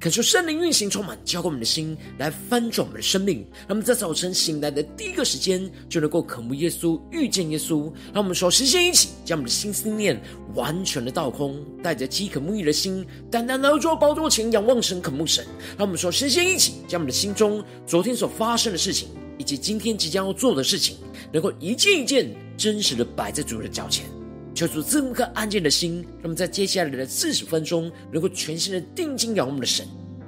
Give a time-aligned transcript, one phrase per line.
[0.00, 3.44] 恳求圣灵运行，充满浇灌我们的心，来翻转我们的生命。
[3.68, 7.92] 让我们在早晨醒来的第一个时间，就能够渴慕耶稣，遇见耶稣。
[8.10, 10.18] 让我们说，实现一起，将我们的心思念
[10.54, 15.44] 完全的倒空，带着饥渴沐浴的心，单单来到宝座前仰望神，渴慕神。
[15.76, 20.96] 让我们说，实现一起，将我们的心中昨天所发生的事情，以及今天即将要做的事情，
[21.30, 24.06] 能够一件一件真实的摆在主的脚前。
[24.52, 29.86] 求主赐一颗安静的心，那么在接下来的四十分钟，能够全心的定睛仰望我们的神，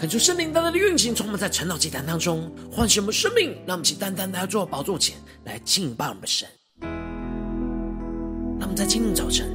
[0.00, 6.48] 恳求圣灵单单的运行，充满在晨祷祭坛当中，唤醒我们生命，让我们去单单的来到宝座前来敬拜我们的神。
[8.58, 9.46] 让我们在今天早晨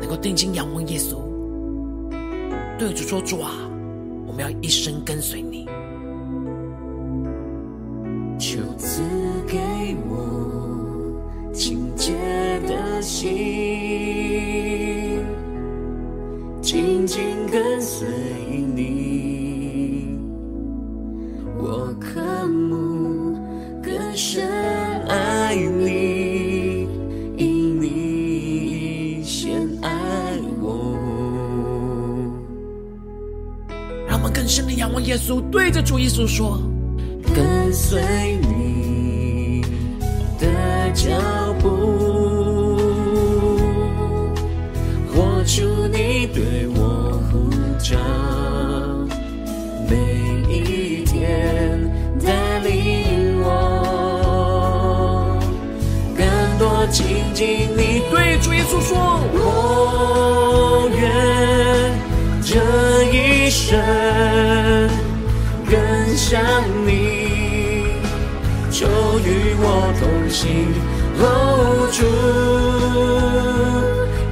[0.00, 1.18] 能够定睛仰望耶稣，
[2.76, 3.52] 对主说：“主啊，
[4.26, 5.68] 我们要一生跟随你。”
[8.40, 9.02] 求赐
[9.46, 9.60] 给
[10.08, 12.12] 我清洁
[12.66, 13.30] 的心，
[16.60, 18.08] 紧紧跟随
[35.28, 36.58] 稣对着主耶稣说
[37.36, 38.37] ：“跟随
[70.38, 70.46] 我同行，
[71.18, 72.04] 哦，主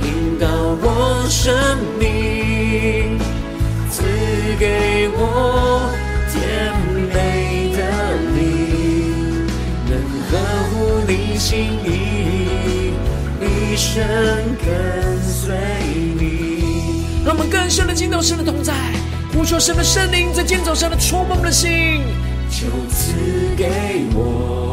[0.07, 0.47] 引导
[0.81, 1.53] 我生
[1.99, 3.19] 命，
[3.91, 4.05] 赐
[4.57, 5.91] 给我
[6.31, 6.39] 甜
[7.13, 7.81] 美的
[8.37, 9.47] 灵，
[9.89, 9.93] 能
[10.31, 10.33] 呵
[10.71, 10.75] 护
[11.09, 11.89] 你心意，
[13.41, 13.45] 一
[13.77, 13.95] 生
[14.65, 14.67] 跟
[15.23, 15.57] 随
[16.17, 16.25] 你。
[17.25, 18.73] 让我们更深的进到神的同在。
[19.35, 22.01] 呼求神的圣灵在今早上的充满我们的心，
[22.49, 23.13] 求赐
[23.55, 24.66] 给我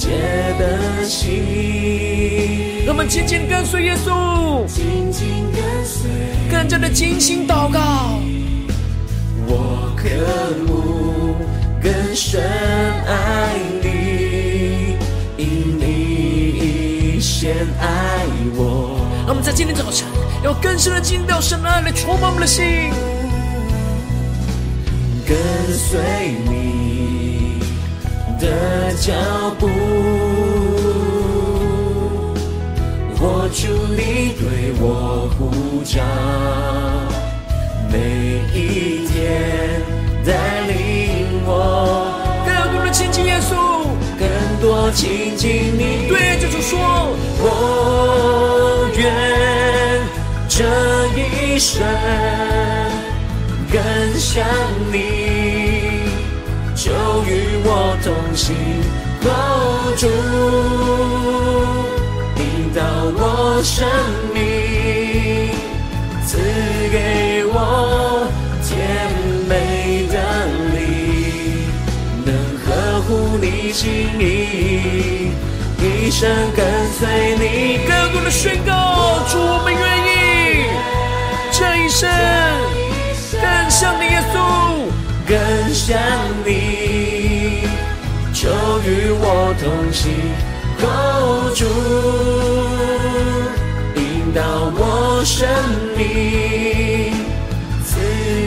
[0.00, 0.16] 清洁
[0.58, 2.86] 的心。
[2.86, 6.08] 让我们紧紧跟随耶稣，紧紧跟随，
[6.50, 8.18] 更加的精心祷告。
[9.46, 10.08] 我渴
[10.66, 11.36] 慕
[11.82, 12.40] 更深
[13.06, 14.96] 爱你，
[15.36, 15.84] 因你
[17.16, 18.24] 已先爱
[18.56, 19.06] 我。
[19.26, 20.08] 让我们在今天早晨
[20.42, 22.90] 要更深的进到神的爱来充满我们的心。
[25.26, 25.36] 跟
[25.76, 26.00] 随
[26.48, 26.59] 你
[28.40, 28.46] 的
[28.94, 29.12] 脚
[29.58, 29.68] 步，
[33.18, 36.00] 活出你对我呼召，
[37.92, 37.98] 每
[38.58, 39.82] 一天
[40.24, 40.30] 带
[40.66, 40.72] 领
[41.44, 41.48] 我
[42.46, 43.50] 更多的亲近耶稣，
[44.18, 44.26] 更
[44.60, 46.08] 多亲近你。
[46.08, 46.78] 对，就是说，
[47.42, 49.00] 我愿
[50.48, 50.64] 这
[51.14, 51.82] 一生。
[53.72, 53.80] 更
[54.18, 54.44] 像
[54.90, 55.59] 你，
[56.82, 56.90] 就
[57.24, 58.56] 与我同行，
[59.24, 59.28] 哦
[59.98, 60.08] 主，
[62.40, 62.80] 引导
[63.18, 63.86] 我生
[64.32, 64.40] 命，
[66.26, 66.38] 赐
[66.90, 68.26] 给我
[68.64, 68.72] 甜
[69.46, 70.16] 美的
[70.72, 71.68] 你，
[72.24, 72.28] 能
[72.64, 72.68] 呵
[73.02, 73.84] 护你心
[74.18, 75.32] 意，
[75.78, 76.26] 一生
[76.56, 76.64] 跟
[76.98, 77.86] 随你。
[77.86, 78.72] 更多的宣告，
[79.28, 80.64] 主我们愿意，
[81.52, 82.08] 这一生
[83.32, 84.34] 更像你耶稣，
[85.28, 85.36] 更
[85.74, 85.98] 像
[86.46, 86.69] 你。
[89.60, 90.10] 同行，
[90.80, 91.66] 哦，主，
[93.94, 94.40] 引导
[94.72, 95.46] 我生
[95.94, 97.12] 命，
[97.84, 98.00] 赐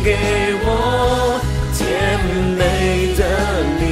[0.03, 0.17] 给
[0.65, 1.39] 我
[1.77, 2.19] 甜
[2.57, 3.21] 美的
[3.79, 3.83] 你，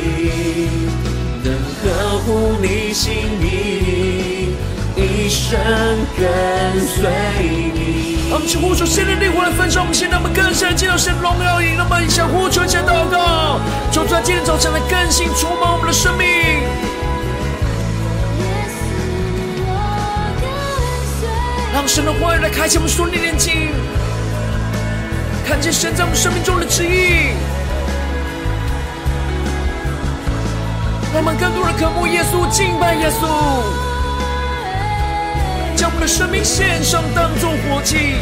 [1.44, 1.53] 能
[1.83, 4.56] 呵护你心意，
[4.95, 5.59] 一生
[6.18, 6.25] 跟
[6.88, 7.07] 随
[7.75, 8.18] 你。
[8.33, 11.75] 我们请呼求圣灵的火来焚烧我们心，让我们更深进入神荣耀里。
[11.75, 13.59] 让我们一起呼求，一起祷告，
[13.91, 16.60] 求主在今天早晨来更新充满我们的生命。
[21.81, 23.72] 让神的话语来开启我们属灵的眼睛，
[25.44, 27.33] 看见神在我们生命中的旨意。
[31.12, 33.25] 让我们更多的渴慕耶稣，敬拜耶稣。
[35.75, 38.13] 将我们的生命献上，当作活祭，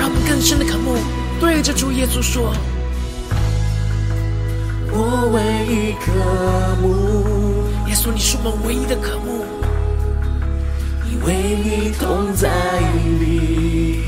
[0.00, 0.96] 让我们更深的渴慕，
[1.38, 2.52] 对着主耶稣说
[4.90, 5.40] ：“我唯
[5.72, 6.10] 一渴
[6.82, 7.35] 慕，
[8.12, 9.44] 你是我们唯一的渴慕，
[11.10, 12.48] 因为你同在
[13.20, 14.00] 里，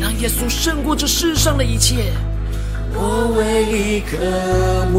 [0.00, 2.12] 让耶稣胜过这世上的一切。
[2.94, 4.16] 我唯一渴
[4.92, 4.98] 慕。”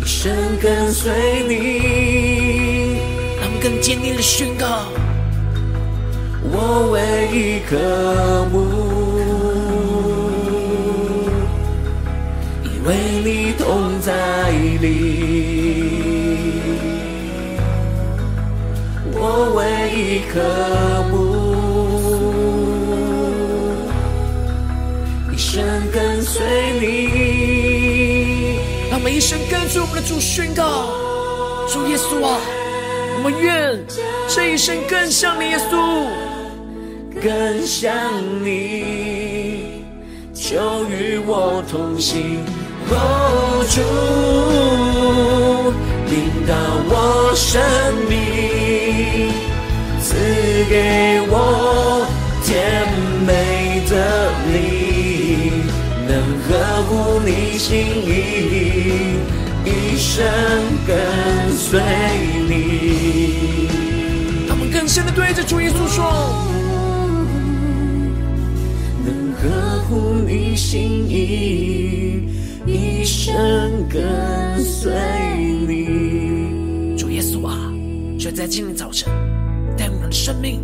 [0.00, 1.12] 一生跟随
[1.48, 2.98] 你，
[3.40, 4.86] 让我们更坚定的宣告：
[6.42, 7.76] 我唯一渴
[8.52, 8.54] 慕，
[12.64, 12.94] 因为
[13.24, 14.12] 你同在
[14.82, 14.84] 里。
[19.14, 19.64] 我唯
[19.96, 20.34] 一渴
[21.10, 21.14] 慕，
[25.32, 26.44] 一生跟随
[26.78, 28.58] 你。
[28.90, 30.84] 让每一生跟随我们的主宣告，
[31.66, 32.38] 主耶稣啊，
[33.16, 33.82] 我们愿
[34.28, 36.04] 这一生更像你，耶稣，
[37.18, 37.94] 更像
[38.44, 39.86] 你，
[40.34, 42.44] 就与我同行，
[42.90, 43.80] 哦，主，
[46.10, 46.14] 领
[46.46, 46.52] 导
[46.88, 46.92] 我
[47.34, 47.60] 生
[48.08, 48.12] 命，
[50.00, 50.14] 赐
[50.68, 50.72] 给
[51.30, 51.32] 我
[52.44, 52.52] 甜
[53.26, 53.28] 美
[53.88, 53.92] 的
[54.52, 55.64] 灵，
[56.06, 56.10] 能
[56.46, 56.50] 呵
[56.88, 56.92] 护
[57.24, 57.28] 你
[57.58, 57.72] 心
[58.04, 58.08] 意，
[59.64, 60.14] 一生
[60.86, 60.92] 跟
[61.56, 61.80] 随
[62.48, 62.52] 你。
[64.46, 66.04] 他们更深的对着主耶稣说：
[69.04, 72.28] 能合乎你心意，
[72.66, 74.90] 一生跟随
[75.66, 76.96] 你。
[76.96, 77.58] 主耶稣啊，
[78.18, 79.12] 就在今天早晨，
[79.76, 80.62] 带领我们的生命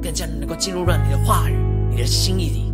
[0.00, 1.56] 更加能够进入到你的话语、
[1.90, 2.72] 你的心意里。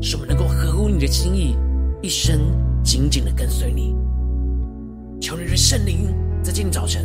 [0.00, 1.56] 使我们能够合乎你的心意，
[2.00, 2.38] 一生
[2.84, 3.96] 紧紧的跟随你。
[5.20, 7.04] 求你的圣灵在今天早晨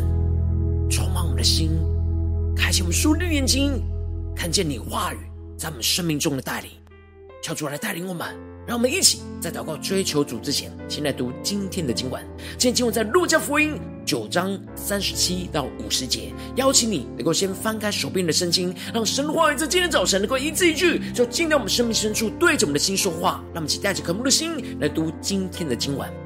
[0.88, 1.70] 充满我们的心，
[2.54, 3.82] 开启我们属灵的眼睛，
[4.34, 5.18] 看见你话语
[5.58, 6.70] 在我们生命中的带领。
[7.42, 8.34] 求主来带领我们，
[8.66, 12.20] 让我们一起在祷告追求主之前，先来读今天的经文。
[12.58, 16.32] 今天经文在路加福音九章三十七到五十节。
[16.56, 23.40] 邀请你能够先翻开手边的圣经，让神话语在今天早晨能够一字一句，就进到我们生命深处，对着我们的心说话。
[23.54, 26.25] 让我们一起带着渴慕的心来读今天的经文。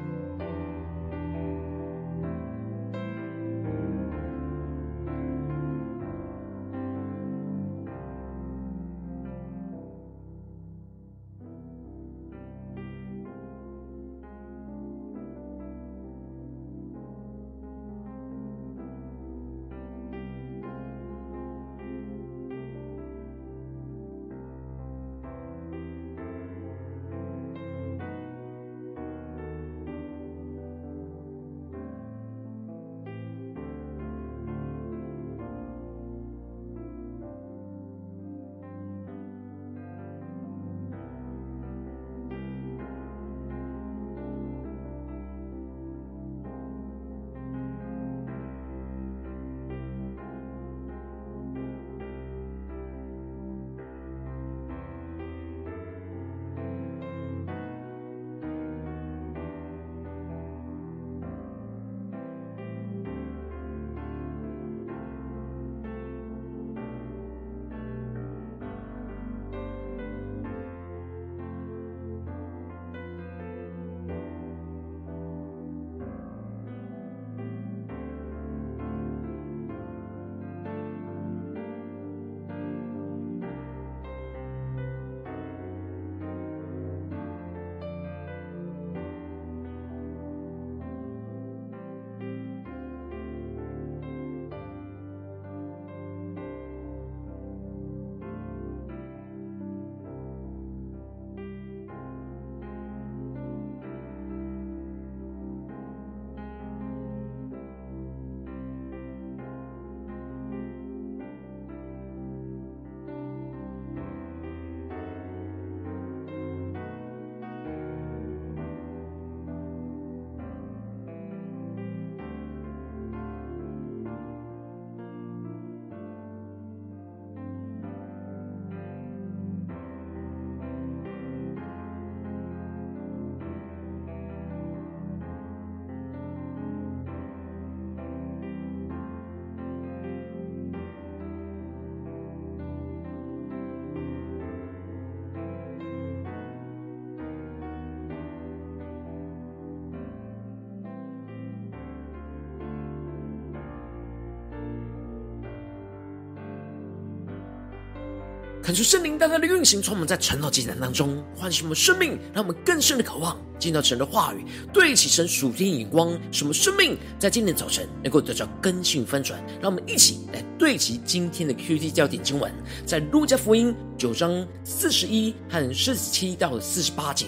[158.70, 169.44] 恳求圣灵大大的运行，充满在晨祷祭坛当中，唤醒我们生命，让我们更深的渴望见到神的话语，对齐神属天眼光，什么生命在今天早晨能够得到更新翻转。
[169.60, 172.48] 让我们一起来对齐今天的 QT 焦点经文，
[172.86, 177.26] 在路加福音九章四十一和四十七到四十八节，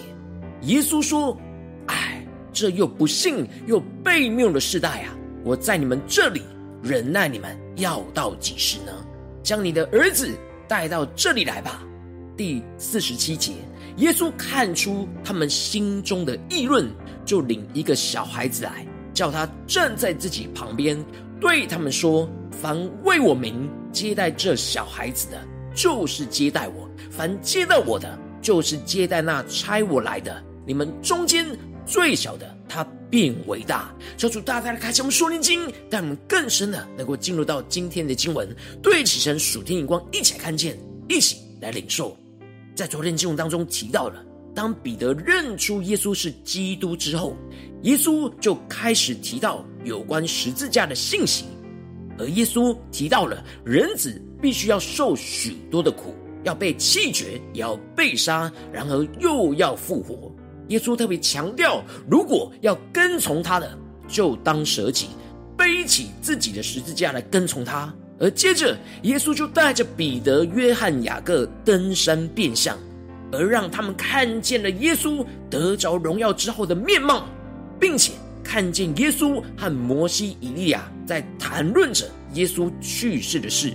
[0.61, 1.37] 耶稣说
[1.87, 5.13] ：“哎，这又不信又悖谬的世代啊！
[5.43, 6.41] 我在你们这里
[6.81, 8.93] 忍耐你们，要到几时呢？
[9.43, 10.33] 将你的儿子。”
[10.73, 11.83] 带到这里来吧。
[12.35, 13.53] 第四十七节，
[13.97, 16.89] 耶稣看出他们心中的议论，
[17.23, 20.97] 就领一个小孩子来，叫他站在自己旁边，
[21.39, 25.39] 对他们说：“凡为我名接待这小孩子的，
[25.75, 30.43] 就是接待我；凡接待我的，就是接待那差我来的。
[30.65, 31.45] 你们中间
[31.85, 38.47] 最小的，他变为大。”求主大大的开启我们属灵经，让我们更深的能够进入到今天的经文，
[38.81, 42.15] 对齐神属天眼光，一起来看见，一起来领受。
[42.75, 44.25] 在昨天经文当中提到了，
[44.55, 47.35] 当彼得认出耶稣是基督之后，
[47.83, 51.45] 耶稣就开始提到有关十字架的信息，
[52.17, 60.33] 而耶稣提到了人子必须要受许多的苦，要被弃绝，也要被杀，然而又要复活。
[60.69, 63.77] 耶稣特别强调，如果要跟从他的，
[64.07, 65.07] 就当舍己，
[65.57, 67.93] 背起自己的十字架来跟从他。
[68.19, 72.77] 而接着，耶稣就带着彼得、约翰、雅各登山变相，
[73.31, 77.27] 而让他们看见了耶稣得着荣耀之后的面貌，
[77.79, 83.73] 并且看见耶稣和摩西、以利亚在谈论着耶稣去世的事。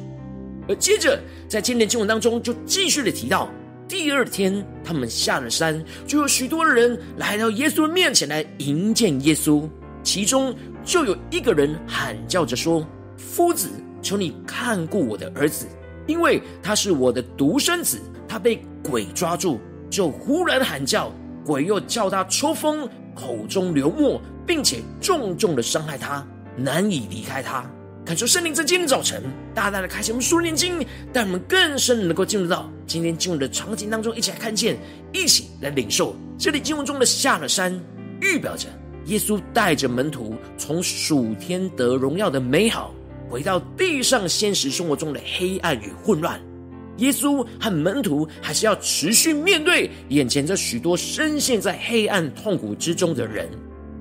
[0.68, 1.18] 而接着，
[1.49, 3.50] 在今天经文当中，就继续的提到，
[3.88, 9.66] 第二天他们下了山，就有许多人来到耶稣的面前来迎接耶稣，
[10.02, 10.54] 其中
[10.85, 13.68] 就有一个人喊叫着说：“夫子。”
[14.00, 15.66] 求你看顾我的儿子，
[16.07, 17.99] 因为他是我的独生子。
[18.28, 19.59] 他被鬼抓住，
[19.90, 21.11] 就忽然喊叫，
[21.45, 26.25] 鬼又叫他抽风，口中流沫，并且重重的伤害他，
[26.57, 27.68] 难以离开他。
[28.09, 29.23] 恳求圣灵在今天早晨
[29.55, 34.79] 大大的开启我们属灵经，带我们更深能够进入到今天经文的场景当中，一起来看见，
[35.12, 36.17] 一起来领受。
[36.38, 37.79] 这里经文中的下了山，
[38.23, 38.67] 预表着
[39.09, 42.95] 耶稣带着门徒从属天得荣耀的美好。
[43.29, 46.41] 回到地上现实生活中的黑暗与混乱，
[46.97, 53.47] 耶稣和门徒还是要持续面对眼前这许多深陷在黑暗痛苦之中的人。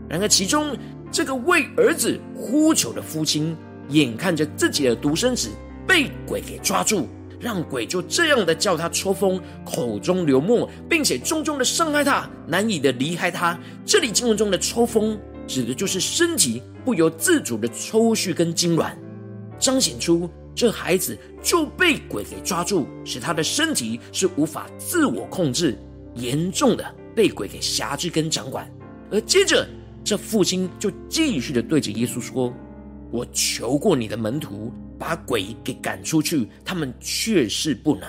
[0.07, 0.73] 然而，其中
[1.11, 3.53] 这个为儿子呼求的父亲，
[3.89, 5.49] 眼看着自己的独生子
[5.87, 7.07] 被鬼给抓住，
[7.39, 13.57] 让鬼就这样的叫他抽风，口中流沫，并且重重的伤害他，难以的离开他。
[13.85, 15.17] 这里经文中的抽风，
[15.47, 18.91] 指的就是身体不由自主的抽搐跟痉挛。
[19.59, 25.77] 彰显出这孩子就被鬼给抓住，使他的身体是无法自我控制，
[26.15, 26.83] 严重的
[27.15, 28.69] 被鬼给挟制跟掌管。
[29.09, 29.67] 而接着，
[30.03, 32.53] 这父亲就继续的对着耶稣说
[33.11, 38.03] ：“我求过你的门徒把鬼给赶出去，他们却是不能。”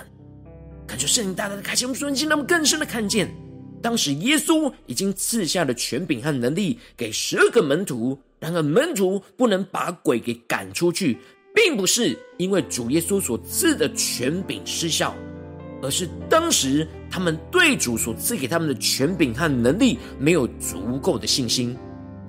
[0.87, 3.29] 感觉圣灵大大的开启我们属灵心，让我们更深的看见，
[3.81, 11.17] 当时耶稣已经赐下了权柄和能力给十二个门徒，然而门徒不能把鬼给赶出去。
[11.51, 15.15] 并不是因为主耶稣所赐的权柄失效，
[15.81, 21.75] 而是当时他们对主所赐给他们的权柄和能力没有足够的信心，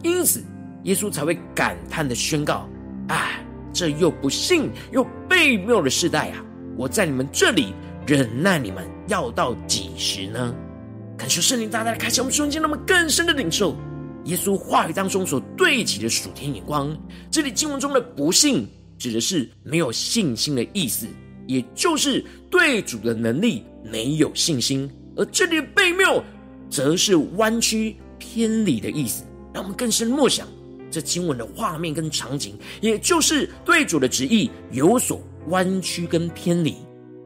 [0.02, 0.42] 因此
[0.84, 2.68] 耶稣才会感叹的宣告
[3.08, 6.44] ：“哎，这又不信又悖谬的世代啊！
[6.76, 7.74] 我在你们这里
[8.06, 10.54] 忍耐你们要到几时呢？”
[11.16, 13.76] 感谢圣灵大大的开启我们瞬间，让我们更深的领受
[14.24, 16.96] 耶稣话语当中所对齐的属天眼光。
[17.30, 18.68] 这里经文中的不信。
[19.00, 21.06] 指的是没有信心的意思，
[21.46, 24.86] 也就是对主的能力没有信心。
[25.16, 26.22] 而这里的悖谬，
[26.68, 29.24] 则是弯曲偏离的意思。
[29.54, 30.46] 让我们更深默想
[30.90, 36.74] 这经文的画面跟场景，也就是对主的旨意有所弯曲跟偏离。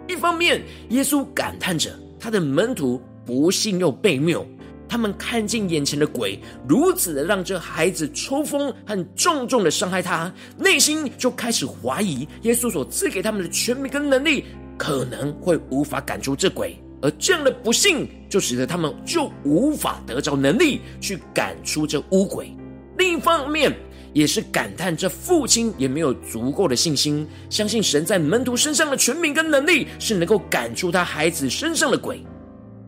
[0.08, 4.46] 一方面，耶稣感叹着他的门徒不信又悖谬。
[4.86, 14.44] 他们看见眼前的鬼如此的让这孩子抽风很重重的伤害他，内心就开始怀疑耶稣所赐给他们的权柄跟能力
[14.76, 22.54] 可能会无法赶出这鬼，而这样的不信就使得他们就无法得着能力去赶出这污鬼。
[22.98, 23.74] 另一方面，
[24.12, 32.24] 也是感叹这父亲也没有足够的信心，相信神在门徒身上的权柄跟能力是能够赶出他孩子身上的鬼。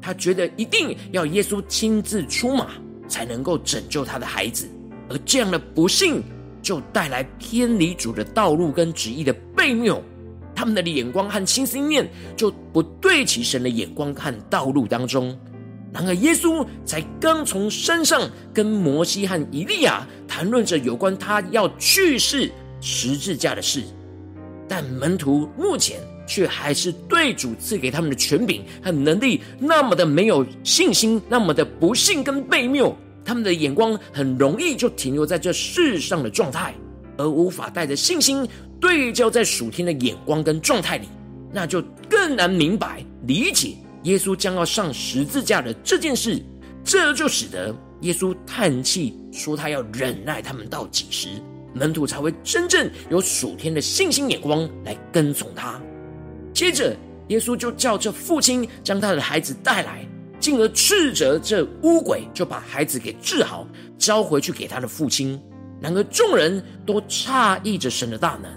[0.00, 2.68] 他觉得一定要耶稣亲自出马
[3.08, 4.68] 才能够拯救他的孩子，
[5.08, 6.22] 而这样的不信
[6.62, 10.00] 就带来偏离主的道路跟旨意的悖谬。
[10.54, 15.36] 他们的眼光和心思念就不对齐神的眼光和道路当中。
[15.96, 23.82] 然而，耶稣才刚从山上跟摩西和以利亚谈论着有关他要去世十字架的事，
[24.68, 32.94] 但门徒目前却还是对主赐给他们的权柄和能力那么的没有信心，那么的不信跟被谬。
[33.24, 36.74] 他们的眼光很容易就停留在这世上的状态，
[37.16, 38.46] 而无法带着信心
[38.78, 41.08] 对焦在属天的眼光跟状态里，
[41.50, 43.74] 那就更难明白理解
[44.06, 46.40] 耶稣将要上十字架的这件事。
[46.84, 51.28] 这就使得耶稣叹气说他要忍耐他们到几时，
[51.74, 55.80] 门徒才会真正有属天的信心眼光来跟从他。
[56.54, 56.96] 接着，
[57.28, 60.06] 耶稣就叫这父亲将他的孩子带来。
[60.38, 63.66] 进而斥责这污鬼，就把孩子给治好，
[63.98, 65.40] 交回去给他的父亲。
[65.80, 68.52] 然而众人都诧异着神的大能，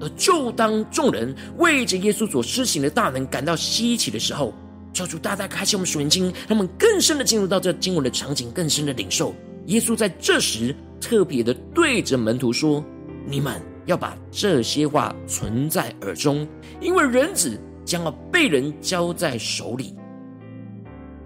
[0.00, 4.54] 而就当众人为着耶稣所施行的大能感到稀奇的时候，
[4.94, 9.34] 求主大大开启我们属灵经，让我们更深的进入到这经文的场景，更深的领受。
[9.66, 12.82] 耶稣在这时特别的对着门徒说
[13.26, 16.46] ：“你们要把这些话存在耳中，
[16.80, 19.94] 因为人子将要被人交在手里。”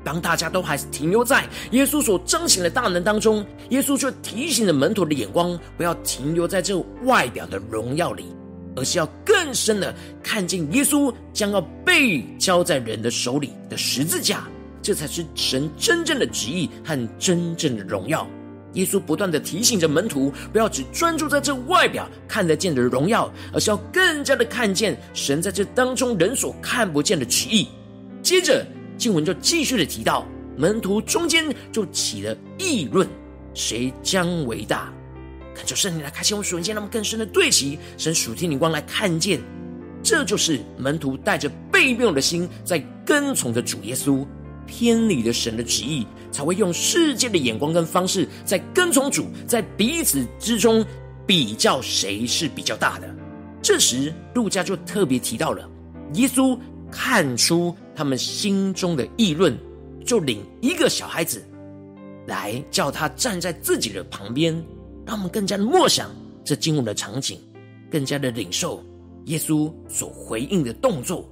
[0.03, 8.25] 当大家都还是停留在耶稣所彰显的大能当中，耶稣却提醒了门徒的眼光，不要停留在这外表的荣耀里，
[8.79, 14.47] 而是要更深的看见耶稣将要被交在人的手里的十字架，
[14.81, 18.27] 这才是神真正的旨意和真正的荣耀。
[18.75, 27.69] 耶稣不断的提醒着门徒，不要只专注在这外表看得见的荣耀，而是要更加的看见神在这当中人所看不见的旨意。
[28.23, 28.65] 接着。
[28.99, 33.09] 经文就继续的提到，门徒中间就起了议论，
[33.55, 34.93] 谁将为大？
[35.59, 39.41] 恳求圣灵来开启我们属灵间，让我们更深的对齐神属天灵光来看见，
[40.05, 44.25] 这就是门徒带着悖谬的心在跟从着主耶稣，
[44.65, 50.87] 偏离了神的旨意，才会用世界的眼光跟方式在跟从主，在彼此之中
[51.27, 53.13] 比较谁是比较大的。
[53.61, 55.69] 这时，路加就特别提到了
[56.15, 56.57] 耶稣。
[56.91, 59.55] 看出他们心中的议论，
[60.07, 61.45] 就领一个小孩子
[62.27, 64.59] 来叫他站在自己的旁边，
[65.09, 67.41] 让我们更加的默想这经文的场景，
[67.91, 68.85] 更加的领受
[69.25, 71.27] 耶稣所回应的动作。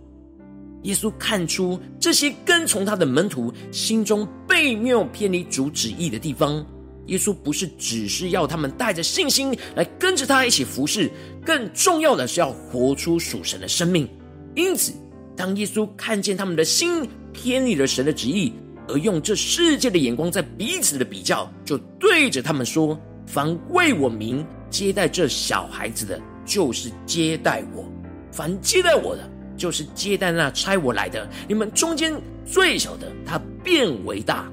[0.85, 6.65] 耶稣看出这些跟从他的门徒心中悖谬偏离主旨意的地方，
[7.09, 11.11] 耶稣不是只是要他们带着信心来跟着他一起服侍，
[11.45, 14.09] 更重要的是要活出属神的生命。
[14.55, 14.91] 因此。
[15.37, 18.51] 当耶稣看见他们的心偏离了神的旨意，
[18.89, 27.85] 而用这世界的眼光在彼此的比较，就对着他们说：“凡为我名接待这小孩子的，就是接待我；
[28.33, 31.29] 凡接待我的，就是接待那差我来的。
[31.49, 34.51] 你们中间最小的，他便为大。”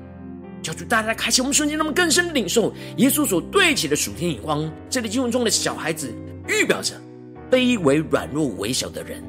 [0.63, 4.71] 求主大家开启我们瞬间，那么更深的领受耶稣所对齐的属天眼光。
[4.89, 6.09] 这里经文中的小孩子，
[6.47, 6.95] 预表着
[7.51, 9.21] 卑微、软弱、微小的人。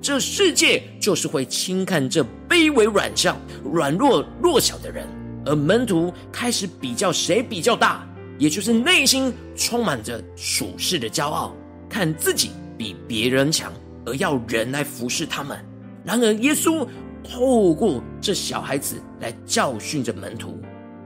[0.00, 3.36] 这世界就是会轻看这卑微软小、
[3.70, 5.06] 软弱弱小的人，
[5.44, 8.07] 而门徒开始比较谁比较大，
[8.38, 11.54] 也就是内心充满着属世的骄傲，
[11.88, 13.72] 看自己比别人强，
[14.06, 15.58] 而要人来服侍他们。
[16.04, 16.86] 然而，耶稣
[17.22, 20.58] 透过这小孩子来教训着门徒，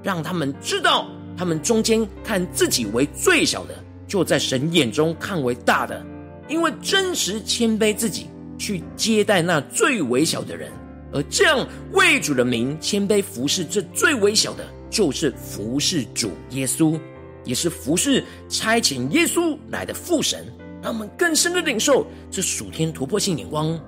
[0.03, 3.75] 让他们知道，他们中间看自己为最小的，
[4.07, 6.05] 就在神眼中看为大的，
[6.49, 8.27] 因为真实谦卑自己。
[8.59, 10.71] 去接待那最微小的人，
[11.13, 16.97] 而这样为主的名谦卑服侍这最微小的，就是服侍主耶稣，
[17.45, 20.47] 也是服侍差遣耶稣来的父神。
[20.83, 23.79] 让我们更深的领受这属天突破性眼光，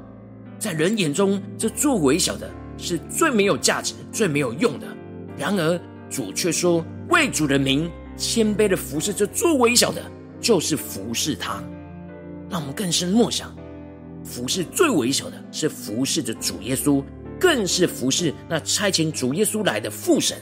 [0.61, 4.87] 在人眼中，这最微小的是最没有价值、最没有用的。
[5.37, 10.01] 然而主却说，为主的名谦卑的服侍这最微小的，
[10.41, 11.61] 就是服侍他。
[12.49, 13.53] 让我们更深默想。
[14.23, 17.03] 服侍最微小的是服侍着主耶稣，
[17.41, 20.39] 更是服侍那差遣主耶稣来的父神。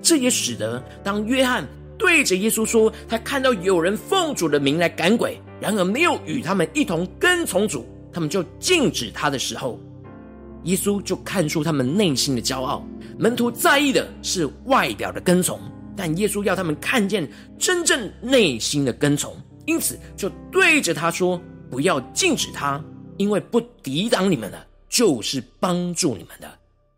[0.00, 1.66] 这也使得当约翰
[2.02, 9.78] 对着耶稣说，他看到有人奉主的名来赶鬼，然而没有与他们一同跟从主，他们就禁止他的时候，
[10.64, 12.84] 耶稣就看出他们内心的骄傲。
[13.16, 15.60] 门徒在意的是外表的跟从，
[15.96, 19.32] 但耶稣要他们看见真正内心的跟从，
[19.64, 22.82] 因此就对着他说：“不要禁止他。”
[23.16, 26.50] 因为不抵挡你们的，就是帮助你们的。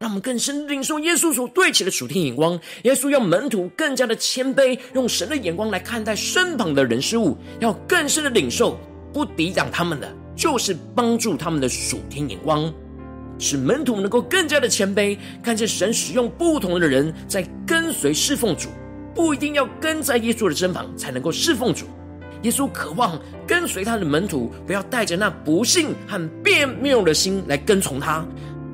[0.04, 2.60] 让我们更深领受耶稣所对齐的属天眼光。
[2.82, 8.78] 耶稣要门徒更加的谦卑，用神的眼光来看待身旁的人事物，要更深的领受
[9.14, 12.70] 不抵挡他们的，就是帮助他们的属天眼光，
[13.38, 18.68] 使门徒能够更加的谦卑，看见神使用不同的人在跟随侍奉主，
[19.14, 21.86] 不一定要跟在耶稣的身旁才能够侍奉主。
[22.42, 28.22] 耶稣渴望跟随他的门徒，不要带着那不信和别谬的心来跟从他，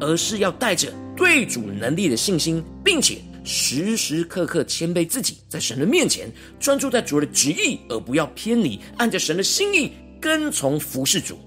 [0.01, 11.39] 而是要带着对主能力的信心，并且时时刻刻谦卑自己，在神的面前专注在主的旨意，而不要偏离，按着神的心意跟从服侍主。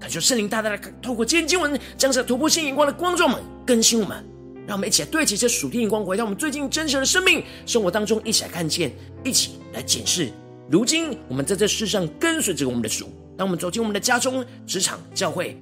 [0.00, 4.24] 感谢圣灵大大的透过今天经文，将这突破性眼光的光照们更新我们，
[4.66, 8.90] 让我们一起来对齐这属天眼光，回到我们最近真实的生命生活当中，一起来看见，
[9.22, 10.32] 一起来检视。
[10.68, 15.56] 如今我们在这世上跟随着我们的主，当我们走进我们的家中、职场、教会，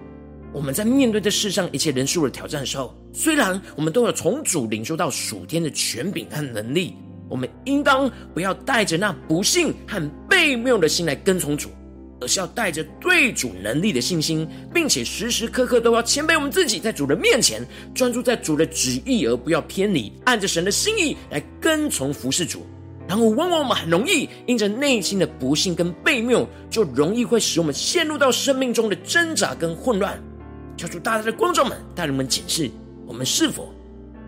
[0.54, 6.94] 我们在面对这世上一切人数的挑战的时候，虽然我们都有从主领受到属天的权柄和能力，
[7.28, 11.68] 我们应当不要带着那不信和悖谬的心来跟从主。
[12.20, 17.60] 而是要带着对主能力的信心，并且时时刻刻都要谦卑我们自己，在主的面前
[17.92, 22.64] 专注在主的旨意，而不要偏离，按着神的心意来跟从服侍主。
[23.06, 30.18] 然后，往往我们很容易因着内心的不信跟悖谬，就容易会使我们陷入到生命中的挣扎跟混乱。
[30.76, 32.70] 求主大大的光照们，带人们检视
[33.06, 33.72] 我们是否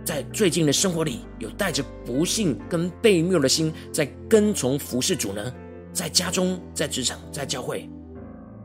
[0.05, 5.53] 在最近的生活里有带着不幸跟被谬的心，在跟从服侍主呢？
[5.93, 7.89] 在家中、在职场、在教会，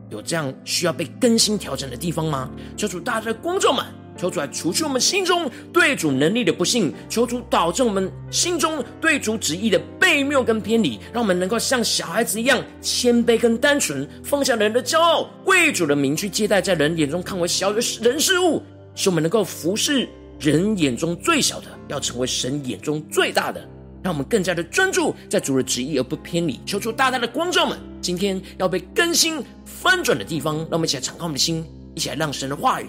[0.10, 2.52] 有这样需要被更新调整的地方吗？
[2.76, 3.86] 求主大大的光照们，
[4.22, 18.62] 求主来除去我们心中对主能力的不信，求主导正我们心中对主旨意的悖谬跟偏离，让我们能够像小孩子一样谦卑跟单纯，放下人的骄傲，为主的名去接待在人眼中看为小的人事物，
[18.94, 20.08] 使我们能够服侍
[20.40, 23.68] 人眼中最小的，要成为神眼中最大的。
[24.04, 26.60] 让我们更加的专注在主的旨意，而不偏离。
[26.64, 32.88] 求主大大的光照们，今天要被更新翻转的地方，让我们一起来敞开我们的心，一起来让神的话语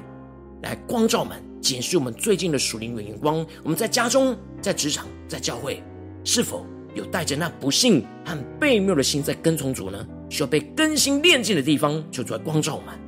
[0.63, 3.45] 来光照们，检视我们最近的属灵眼光。
[3.63, 5.83] 我们在家中、在职场、在教会，
[6.25, 10.07] 是否有带着那不幸和被谬的心在跟从主呢？
[10.31, 12.99] 需要被更新炼净的地方，就出来光照我们。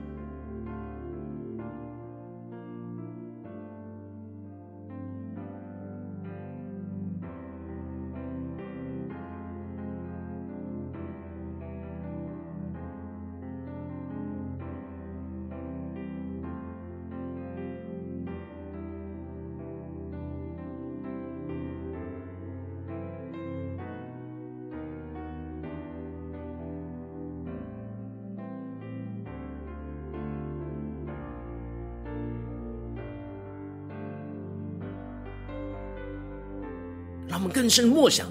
[37.44, 38.26] 们更深默想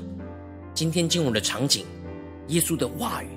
[0.73, 1.85] 今天经文的场景，
[2.47, 3.27] 耶稣的话语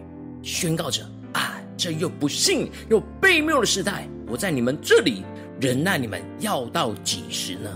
[0.43, 1.03] 宣告着：
[1.35, 5.23] 啊，这又不信又悖谬的时代，我在你们这里
[5.61, 7.71] 忍耐你们要到几时呢？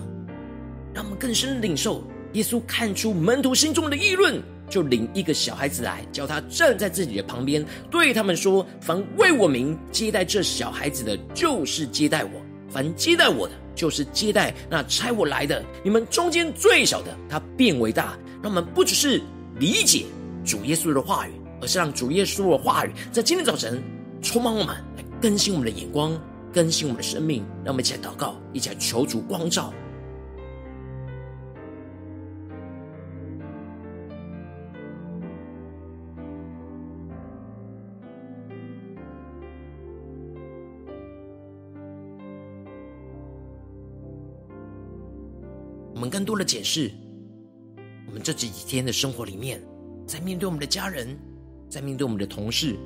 [0.95, 12.31] 让我们更深领受耶稣看出门徒心中的议论，就领一个小孩子来，叫他站在自己的旁边，对他们说：凡为我名接待这小孩子的，就是接待我；
[12.71, 18.17] 凡接待我的，就是接待那差我来的，你们中间最小的，他变为大。
[18.43, 19.21] 让我们不只是
[19.59, 20.07] 理解
[20.45, 23.83] 主耶稣的话语，而是让主耶稣的话语在今天早晨
[24.23, 26.19] 充满我们，来更新我们的眼光，
[26.53, 27.45] 更新我们的生命。
[27.65, 29.73] 让我们一起来祷告，一起来求主光照。
[46.11, 46.91] 更多的检视，
[48.09, 49.63] 我们这几天的生活里面，
[50.07, 51.17] 在面对我们的家人，
[51.69, 52.77] 在面对我们的同事，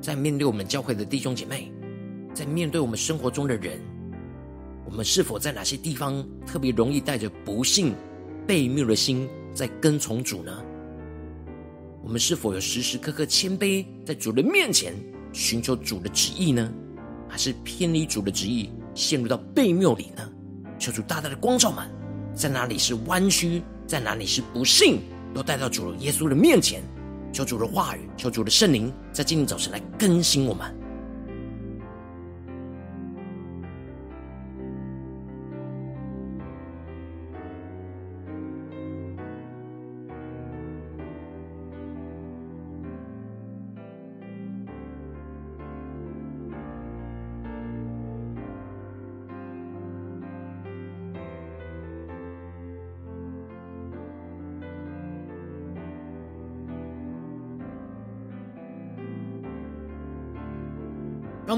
[0.00, 1.72] 在面对我们教会的弟兄姐妹，
[2.34, 3.80] 在面对我们生活中的人，
[4.84, 7.94] 我们是否在哪些地方特别容易带着不信、
[8.46, 10.62] 悖谬的心在跟从主呢？
[12.04, 14.94] 我们是否有时时刻刻谦卑在主的面前
[15.32, 16.70] 寻求主的旨意呢？
[17.26, 20.30] 还是偏离主的旨意，陷入到被谬里呢？
[20.78, 21.90] 求主大大的光照们。
[22.36, 25.00] 在哪里是弯曲，在哪里是不幸，
[25.34, 26.82] 都带到主耶稣的面前，
[27.32, 30.75] 求主的话语，求主的圣灵，在今天早晨来更新我们。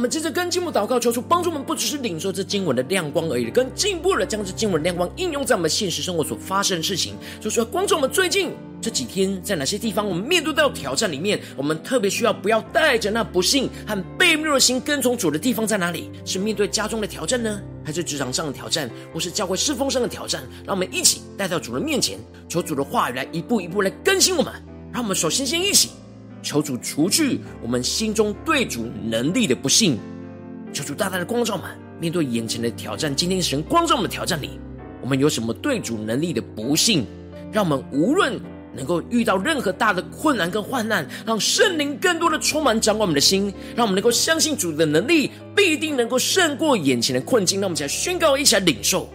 [0.09, 7.15] 接着跟经文祷告，求主帮助我们，不只是领受这经文的亮光而已，更进一步的将这经文亮光应用在我们现实生活所发生的事情。
[7.41, 16.11] 就说，光照我们最近这几天在哪些地方，我们面对到挑战里面，我们特别需要不要带着那不信和悖谬的心跟从主的地方在哪里？
[16.25, 20.43] 是面对家中的挑战呢，还是职场上的挑战，或是教会侍奉上的挑战？
[20.65, 22.19] 让我们一起带到主的面前，
[22.49, 24.53] 求主的话语来一步一步来更新我们。
[24.93, 25.91] 让我们首先先一起。
[26.43, 29.99] 求主除去我们心中对主能力的不信，
[30.73, 31.65] 求主大大的光照们，
[32.01, 33.15] 面对眼前的挑战。
[33.15, 34.59] 今天神光照我们的挑战里，
[35.03, 37.05] 我们有什么对主能力的不信？
[37.53, 38.39] 让我们无论
[38.75, 47.61] 能够遇到任何大的困难跟患难，让圣灵更多的充满掌管我们的心，让我们能够相信主的能力必定能够胜过眼前的困境。
[47.61, 49.09] 让我们一起来宣告，一起来领受。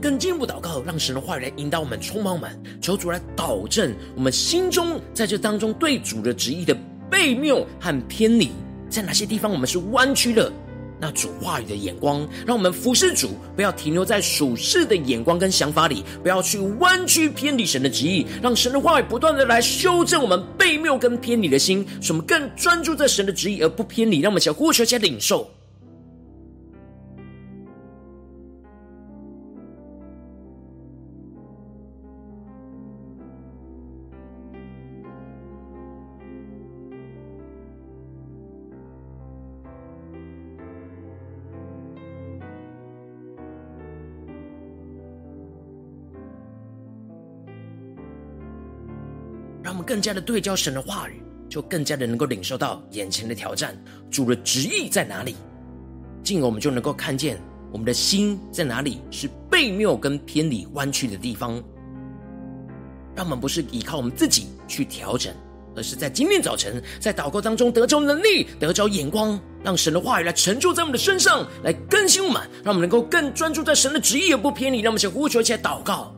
[0.00, 6.76] 更进一步祷告，让神的话语来引导我们、充满我们，求主来导正我们心中在这当中对主的旨意的
[7.10, 8.50] 悖谬和偏离，
[8.88, 10.50] 在哪些地方我们是弯曲了
[10.98, 12.28] 那主话语的眼光？
[12.46, 18.26] 让我们服侍主，不要停留在属世的眼光跟想法里，不要去弯曲偏离神的旨意。
[18.42, 24.20] 让神的话语不断的来修正我们悖谬跟偏离的心，使我们更专注在神的旨意而不偏离。
[24.20, 25.50] 让我们小呼求，加领受。
[49.90, 53.76] 更加的对焦神的话语，就更加的能够领受到眼前的挑战，
[54.08, 55.34] 主的旨意在哪里，
[56.22, 61.60] 进而我们就能够看见我们的心在哪里是悖谬跟偏离弯曲的地方。
[63.16, 65.34] 让我们不是依靠我们自己去调整，
[65.74, 74.82] 而是在今天早晨在祷告当中得着能力，得着眼光，让神的话语来成就在我们的身上，来更新我们，让我们能够更专注在神的旨意而不偏离。
[74.82, 76.14] 让我们先呼求起来祷告。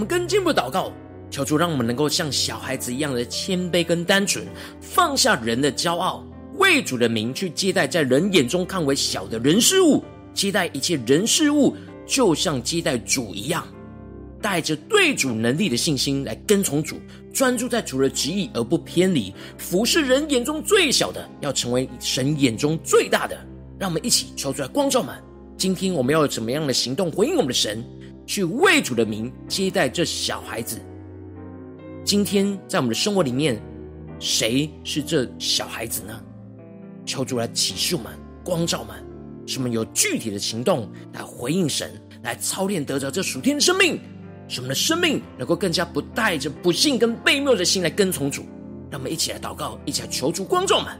[0.00, 0.90] 们更进一步祷告，
[1.30, 4.46] 求主让我们能够像小孩子一样的谦卑跟单纯，
[4.80, 6.24] 放下人的骄傲，
[6.56, 13.62] 为主的名去接待在人眼中看为小的人事物，接待一切人事物，就像接待主一样，
[14.40, 16.96] 带着对主能力的信心来跟从主，
[17.30, 23.36] 专注在主的旨意而不偏离，服侍人眼中最小的，要成为神眼中最大的。
[23.78, 25.14] 让我们一起求主来光照们，
[25.58, 27.84] 今天我们要有怎么样的行动回应我们的神？
[28.30, 30.78] 去为主的名接待这小孩子。
[32.04, 33.60] 今天在我们的生活里面，
[34.20, 36.22] 谁是这小孩子呢？
[37.04, 38.12] 求主来启示我们、
[38.44, 39.04] 光照我们，
[39.48, 41.90] 使我们有具体的行动来回应神，
[42.22, 43.98] 来操练得着这属天的生命，
[44.46, 48.42] 使我们的生命能够更加不带着不信跟悖谬的心来跟从主。
[48.92, 50.96] 让我们一起来祷告，一起来求主光照我们。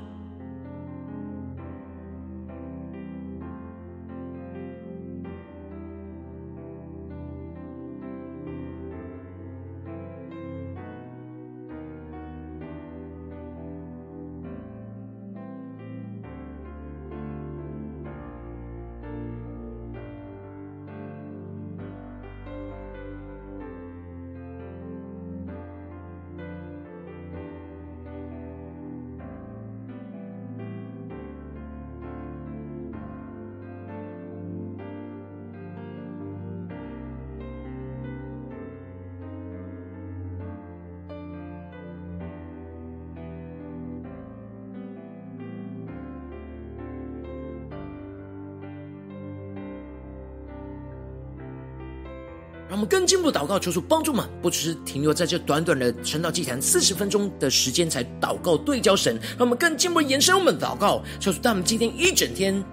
[52.71, 62.65] 让我们更进一步祷告，求主帮助们，不只是停留在这短短的晨祷祭坛四十分钟的时间才祷告对焦神，让我们更进一步延伸我们的祷告，求主带我们今天一整天，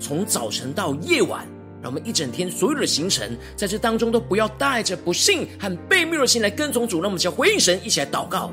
[0.00, 1.46] 从早晨到夜晚，
[1.80, 7.00] 让我们一整天所有的行程，在这当中都不要带着不信和被谬的心来跟从主。
[7.00, 8.50] 让我们一起回应神，一起来祷告。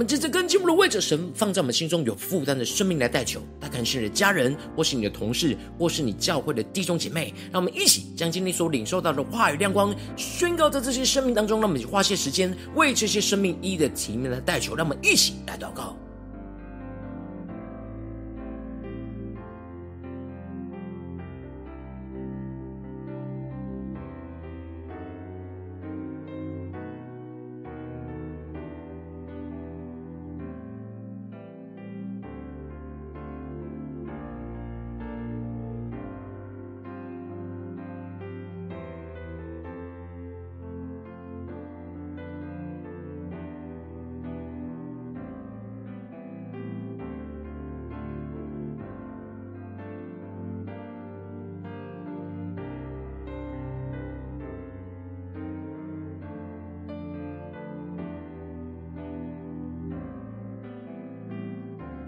[0.00, 3.38] 我们接着跟进我们的位置，神放在我们心中有负担的生命来代求。
[3.60, 7.34] 他可能是你的家人，或是你的同事，或是你教会的弟兄姐妹。
[7.52, 11.60] 让我们一起将今天所领受到的话语亮光宣告在这些生命当中。
[11.60, 14.74] 让我们花些时间为这些生命一一的提名来代求。
[14.74, 15.94] 让我们一起来祷告。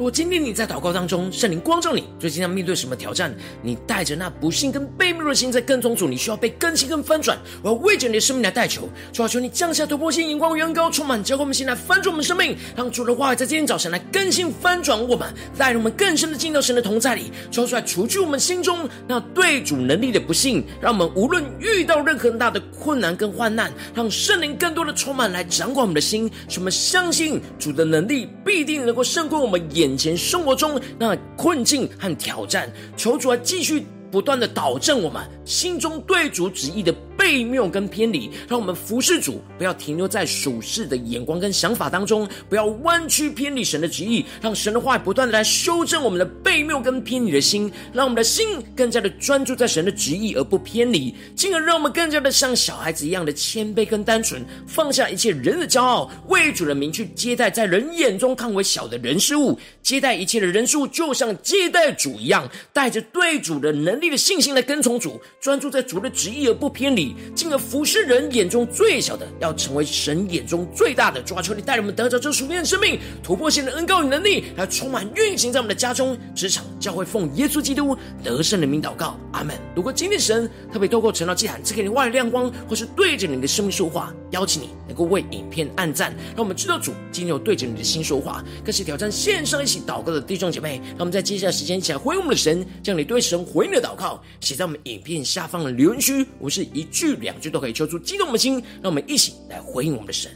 [0.03, 3.33] 如果今天你在祷告当中，圣灵光照你，最近要面对什么挑战？
[3.63, 7.39] 你带着那不信跟悖谬的心在跟从主，你需要被更新跟翻转。
[7.63, 29.92] 我要为着你的生命来代求，主啊，求你降下突破性眼光，远高充满，教会我们心来翻转我们生命，让主的话语在今天早晨来更新翻转我们，带我们更深的进到神的同在里，求出来除去我们心中那对主能力的不信，让我们无论遇到任何大的困难跟患难，让圣灵更多的充满来掌管我们的心，使我们相信主的能力必定能够胜过我们眼。
[29.93, 67.12] 眼前生活中那困境和挑战，求主来继续不断的导正我们心中对主旨意的悖谬跟偏离，让我们服侍主，不要停留在属世的眼光跟想法当中，不要弯曲偏离神的旨意，让神的话不断的来修正我们的悖谬跟偏离的心，让我们的心更加的专注在神的旨意而不偏离，进而让我们更加的像小孩子一样的谦卑跟单纯，放下一切人的骄傲，为主的名去接待在人眼中看为小的人事物，接待一切的人事物，就像接待主一样，带着对主的能力的信心来跟从主，专注在主的旨意而不偏离。
[67.35, 71.23] 进而服侍人眼中最小的，要成为神眼中最大的。
[71.23, 79.57] 主啊，求你带我们得着这属天的生命，突破性的恩膏与能力，来充满运行在我们的家中、职场、教会，奉耶稣基督得胜的名祷告，阿门。
[79.75, 90.81] 如果今天神特别透过晨祷祭坛赐给你外的亮光，或是对着你的生命说话，邀请你能够为影片按赞，让我们知道主今天有对着你的心说话，更是挑战线上一起祷告的弟兄姐妹。
[90.93, 97.17] 让我们在接下来时间一起来回应我们的神，将你对神回应的祷告写在我们影片下方的留言区，我是一句。
[97.17, 100.31] 两句都可以揪出激动的心，让我们一起来回应我们的神。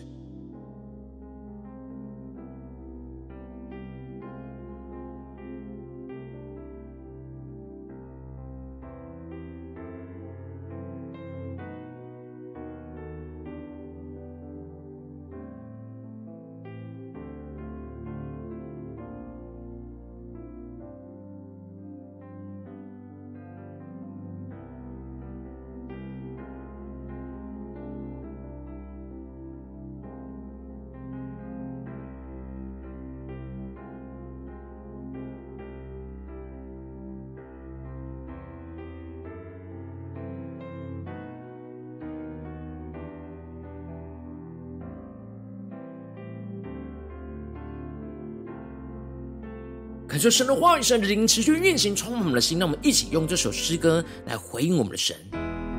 [50.17, 52.59] 感受神的话语，神的灵持续运行，充满我们的心。
[52.59, 55.15] 让我们一起用这首诗歌来回应我们的神。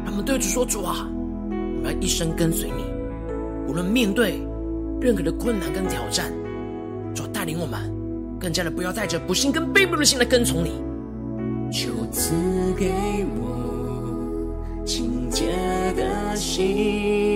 [0.05, 1.09] 让我们对主说：“主啊，
[1.49, 2.83] 我们要一生跟随你，
[3.67, 4.39] 无论面对
[5.01, 6.31] 任何的困难跟挑战，
[7.15, 7.91] 主带领我们，
[8.39, 10.73] 更加的不要带着不信跟悖谬的心来跟从你。
[11.71, 12.35] 求赐
[12.77, 12.91] 给
[13.39, 15.45] 我清洁
[15.95, 17.26] 的心，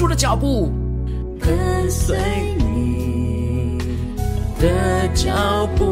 [0.00, 0.72] 主的脚步，
[1.38, 2.16] 跟随
[2.56, 3.76] 你
[4.58, 5.84] 的脚步，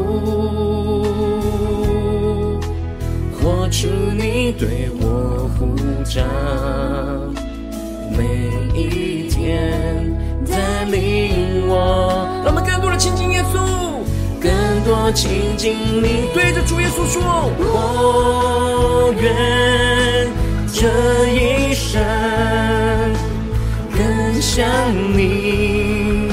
[3.39, 3.87] 活出
[4.17, 6.23] 你对我呼召，
[8.17, 8.25] 每
[8.75, 10.11] 一天
[10.49, 12.27] 带领我。
[12.43, 13.59] 让我们更多的亲近耶稣，
[14.41, 14.51] 更
[14.85, 17.21] 多亲近你，对着主耶稣说：
[17.59, 20.27] 我愿
[20.73, 20.87] 这
[21.31, 22.01] 一生
[24.59, 24.67] 想
[25.15, 26.27] 你，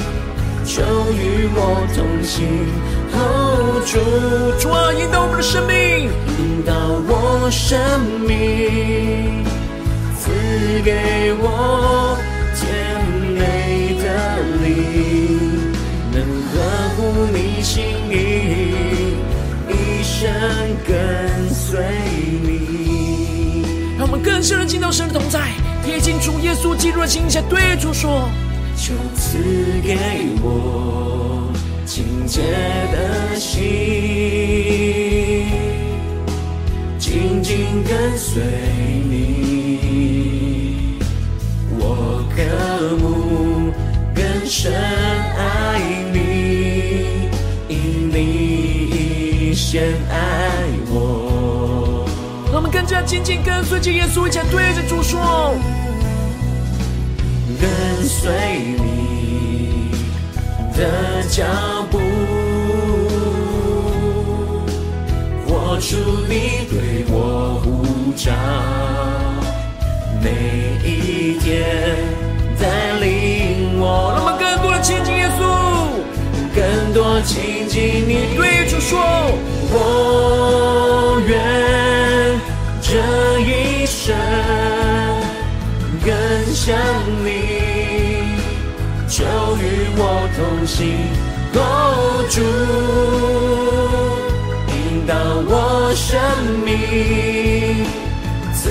[0.65, 2.43] 求与我同行。
[3.85, 3.97] 主，
[4.59, 6.73] 主啊，引导我们的生命，引导
[7.07, 7.79] 我生
[8.27, 9.45] 命，
[10.19, 10.27] 赐
[10.83, 12.17] 给我
[12.53, 12.67] 甜
[13.31, 14.05] 美的
[14.61, 15.71] 灵，
[16.11, 16.19] 能
[16.51, 16.59] 合
[16.97, 16.99] 乎
[17.31, 19.15] 你心意，
[19.71, 20.29] 一生
[20.85, 21.79] 跟随
[22.43, 23.63] 你。
[23.97, 25.39] 让我们更深的进到神的同在，
[25.87, 28.29] 贴近主耶稣基督的心下，对主说：
[28.75, 29.37] 求赐
[29.81, 29.97] 给
[30.43, 31.49] 我
[31.85, 32.41] 清洁
[32.91, 33.63] 的心，
[36.99, 38.43] 紧紧跟随
[39.09, 40.99] 你。
[41.79, 42.43] 我渴
[42.97, 43.71] 慕
[44.13, 45.79] 更深爱
[46.11, 47.29] 你，
[47.69, 50.76] 因你先爱。
[52.77, 55.55] 更加紧紧跟随着耶稣，一起对着主说：
[57.59, 57.67] 跟
[58.05, 58.29] 随
[58.77, 59.89] 你
[60.77, 61.43] 的脚
[61.89, 61.97] 步，
[65.47, 65.97] 活出
[66.29, 68.31] 你对我呼召，
[70.21, 70.29] 每
[70.87, 71.65] 一天
[72.59, 74.13] 带领我。
[74.15, 75.41] 那么更多的亲近耶稣，
[76.55, 78.99] 更多亲近你，对主说：
[79.71, 80.26] 我
[84.07, 84.15] 一生
[86.05, 86.09] 更
[86.53, 86.77] 像
[87.25, 87.27] 你，
[89.05, 89.25] 就
[89.57, 89.61] 与
[89.97, 90.01] 我
[90.37, 90.79] 同行，
[91.55, 92.39] 哦，主，
[94.71, 95.11] 引导
[95.49, 96.07] 我生
[96.63, 96.71] 命，
[98.53, 98.69] 赐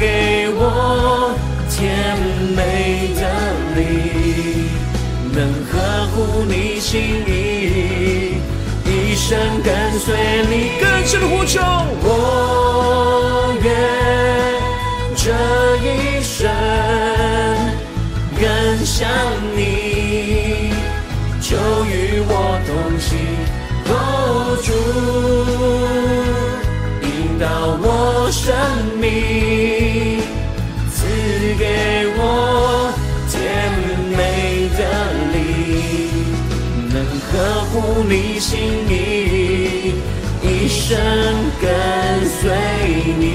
[0.00, 0.60] 给我
[1.70, 1.78] 甜
[2.56, 2.58] 美
[3.14, 3.22] 的
[3.76, 3.78] 你，
[5.32, 5.38] 能
[5.70, 5.72] 呵
[6.08, 7.30] 护你心意，
[8.84, 9.30] 一生
[9.62, 9.70] 跟
[10.00, 10.04] 随
[10.50, 10.52] 你。
[10.80, 11.60] 更深的呼求，
[15.24, 15.30] 这
[15.76, 16.50] 一生
[18.40, 18.44] 更
[18.84, 19.08] 像
[19.54, 20.72] 你，
[21.40, 21.54] 就
[21.84, 23.16] 与我同行，
[23.86, 23.94] 哦，
[24.64, 24.68] 主，
[27.06, 27.08] 引
[27.38, 27.46] 导
[27.80, 27.86] 我
[28.32, 28.52] 生
[28.98, 29.04] 命，
[30.90, 31.06] 赐
[31.56, 31.64] 给
[32.16, 32.20] 我
[33.30, 33.32] 甜
[34.18, 34.20] 美
[34.76, 34.80] 的
[35.32, 35.38] 灵，
[36.92, 36.96] 能
[37.30, 37.32] 呵
[37.70, 37.72] 护
[38.08, 38.50] 你心
[38.90, 38.92] 意，
[40.42, 40.90] 一生
[41.60, 41.70] 跟
[42.40, 42.50] 随。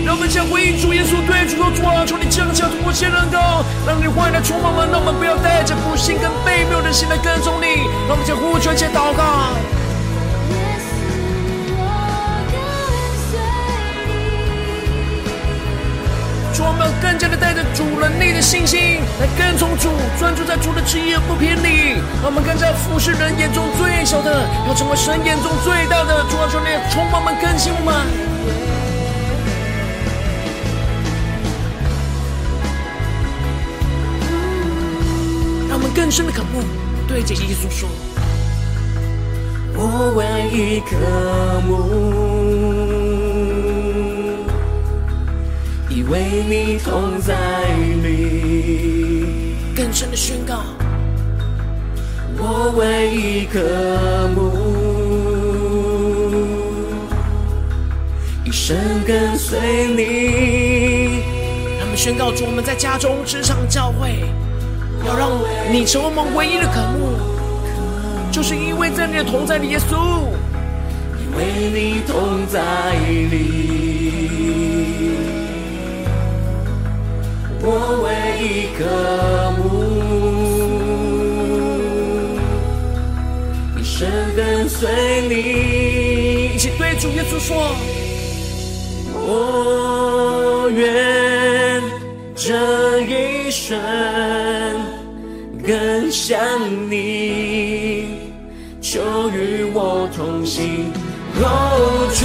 [0.07, 3.37] 让我们将回应主耶稣，对主说：主啊，求你降下突破性能够，
[3.85, 7.83] 让你话语来充满我们，让我们不要带着不信跟悖谬的心来跟从你。
[8.07, 9.51] 让我们将呼求，且祷告。
[16.55, 21.99] 主，我们更加的带着主能力的信心来跟从主，专注在主的旨意而不偏离。
[22.23, 26.23] 我们更加服侍人眼中最小的，要成为神眼中最大的。
[26.31, 28.86] 主啊，求你充满我们，更新我们。
[35.97, 36.61] 更深的渴慕，
[37.07, 37.89] 对着耶稣说：
[39.73, 40.23] 我唯
[40.55, 40.95] 一渴
[41.65, 41.73] 慕，
[45.89, 47.33] 以为你同在
[48.03, 49.55] 里。
[49.75, 50.59] 更深的宣告，
[52.37, 53.59] 我唯一渴
[54.35, 54.53] 慕，
[58.45, 59.59] 一生跟随
[59.95, 61.23] 你。
[61.79, 64.23] 他们宣告主，我们在家中、职场、教会，
[65.07, 65.31] 要让
[65.71, 67.17] 你成为我们唯一的渴慕，
[68.31, 69.95] 就是因为在你的同在里，耶稣，
[71.21, 72.59] 因为你同在
[73.31, 73.35] 里。
[77.61, 78.05] 我唯
[78.43, 78.83] 一渴
[79.57, 79.61] 慕，
[83.79, 84.87] 一生跟随
[85.29, 85.33] 你。
[86.53, 87.55] 一起对主耶稣说：
[89.13, 91.81] 我愿
[92.35, 93.77] 这一生
[95.67, 96.39] 更像
[96.89, 98.05] 你，
[98.79, 100.93] 求与我同行，
[101.41, 102.23] 哦，主，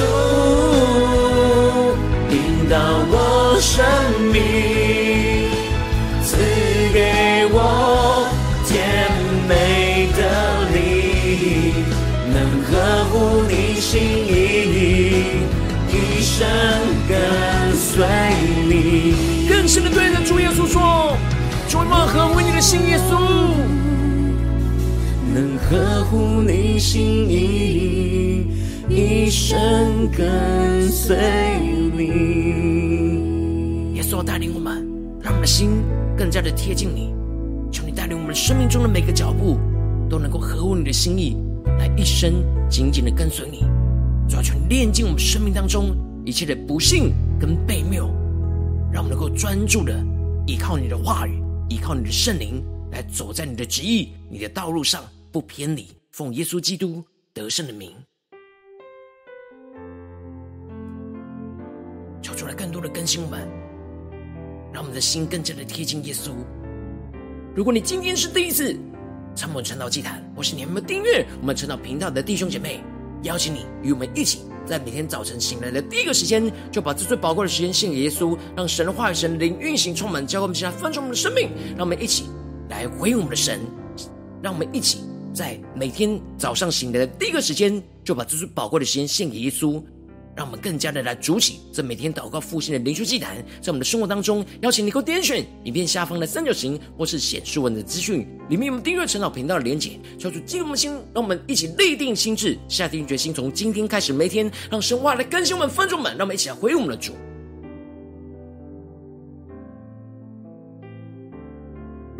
[2.31, 2.37] 引
[2.71, 2.79] 导
[3.11, 3.85] 我生
[4.33, 4.41] 命。
[6.23, 6.37] 赐
[6.95, 8.29] 给我
[8.65, 9.11] 甜
[9.49, 10.21] 美的
[10.73, 11.75] 灵，
[12.33, 12.37] 能
[12.71, 12.71] 呵
[13.11, 14.31] 护你心意，
[15.91, 16.47] 一生
[17.09, 18.07] 跟随
[18.69, 19.49] 你。
[19.49, 21.12] 更深的对着主耶稣说：
[21.73, 23.19] 主啊，合乎你的心，耶稣，
[25.35, 28.47] 能合乎你心意。
[28.91, 31.17] 一生跟随
[31.97, 33.95] 你。
[33.95, 34.87] 耶稣带领我们，
[35.23, 35.83] 让我们的心
[36.15, 37.15] 更加的贴近你。
[37.71, 39.59] 求你带领我们生命中的每个脚步，
[40.11, 41.39] 都能够合乎你的心意，
[41.79, 43.65] 来一生紧紧的跟随你。
[44.29, 45.97] 主要求你炼净我们生命当中
[46.27, 48.11] 一切的不信跟悖谬，
[48.93, 49.99] 让我们能够专注的
[50.47, 51.42] 依靠你的话语，
[51.73, 55.89] 依靠你的圣灵，来走在你的旨意、你的道路上，不偏离。
[56.11, 57.03] 奉耶稣基督
[57.33, 57.91] 得胜的名，
[62.21, 63.49] 求出来更多的更新我们，
[64.71, 66.33] 让我们的心更加的贴近耶稣。
[67.57, 68.79] 如果你今天是第一次
[69.35, 72.83] 参与晨祷祭坛，或是你还没有订阅我们晨祷频道的弟兄姐妹，
[73.23, 81.51] 邀请你与我们一起，在每天早晨醒来的第一个时间，就把这最宝贵的时间献给耶稣，让神的话语、神灵运行充满，教会我们现在分盛我们的生命。
[81.77, 82.25] 让我们一起
[82.71, 83.61] 来回应我们的神，
[84.43, 85.01] 让我们一起。
[85.35, 89.83] 在每天早上醒来的第一个时间，就把这最宝贵的时间献给耶稣，
[90.35, 107.13] 让我们更加的来筑起这每天祷告复兴的灵修祭坛，在我们的生活当中，邀请你给我点选影片下方的三角形，或是显示文的资讯，里面有我们订阅陈老频道的连结，敲出激动的心，让我们一起立定心智，下定决心，从今天开始，每天让神话来更新我们、分众们，让我们一起来回应我们的主。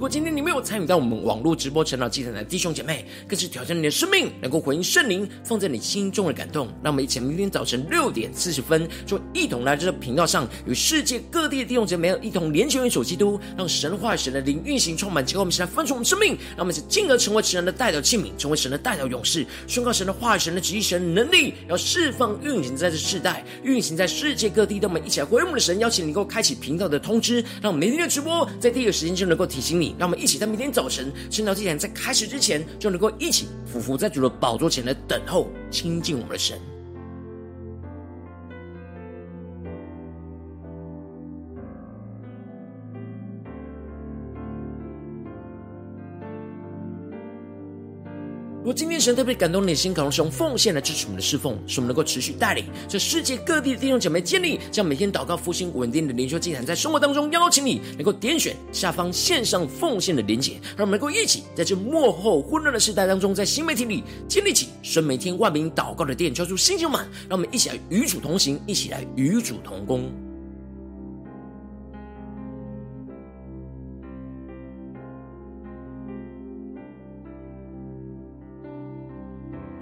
[0.03, 6.67] 如果今天你没有参与到我们网络直播晨祷祭坛的弟兄姐妹，更是挑战你的生命，能够回应圣灵放在你心中的感动。
[6.83, 15.25] 让我们一起明天早晨六点四十分，就一同来这个频道上，与世界各地的弟兄姐妹一同连接、元首基督，让神话神的灵运行充满。
[15.25, 24.79] 结果我们一起来分出我们生命，让我们一起进而成为神的代表器皿，成为神的代表勇士，宣告神的话语、神的旨意、神的能力，要释放运行在这世代，运行在世界各地。
[24.79, 29.92] 让我们一起来回应我们的神，邀请你能够开启频道的通知，让我们每天的直播在第一个时间就能够提醒你。
[29.99, 36.59] 让我们一起在明天早晨圣道祭坛在开始之前，就能够一起俯伏在主的宝座前来等候亲近我们的神。
[48.63, 70.09] 如果今天神特别感动你的心，可能是用奉献来支持我们的侍奉，使我们能够持续带领这世界各地的弟兄姐妹建立这样每天祷告复兴稳定的灵修祭坛，在生活当中邀请你能够点选下方线上奉献的连结，让我们能够一起在这幕后混乱的时代当中，在新媒体里建立起神每天万名祷告的殿，交出新球满，让我们一起来与主同行，一起来与主同工。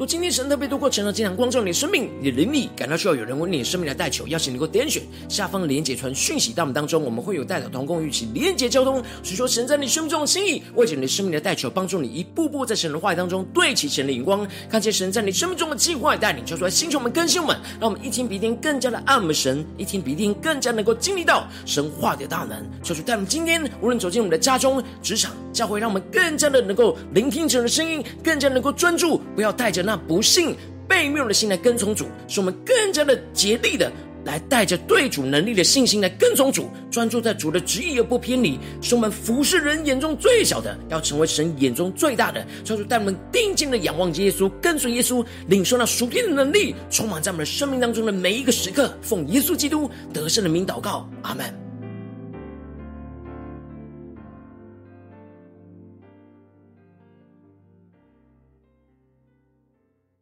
[0.00, 30.54] 若今天神特别透过晨祷祭坛光照你的生命，你的灵里感到需要有人为你的生命来代求，邀请你能够点选下方的连结传讯息到我们当中，我们会有代表同工一起连结交通，所以说神在你生命中的心意，为着你生命的代求，帮助你一步步在神的话语当中对齐神的眼光，看见神在你生命中的计划带领，求出来星球们更新我们，让我们一天比一天更加的爱我们神，一天比一天更加能够经历到神话的大能，求主带我们今天无论走进我们的家中、职场、教会，让我们更加的能够聆听神的声音，更加能够专注，不要带着那那不信
[30.88, 33.90] 悖谬的心来跟从主，使我们更加的竭力的
[34.24, 38.56] 来带着对主能力的信心来跟从主，专注在主的旨意而不偏离。
[38.80, 42.46] 使我们服侍人眼中最小的，要成为神眼中最大的。
[42.62, 48.96] 求主带我们定睛的仰望耶稣，跟随耶稣，领受那属天的能力，充满在我们的生命当中的每一个时刻。
[49.02, 51.69] 奉耶稣基督得胜的名祷告，阿门。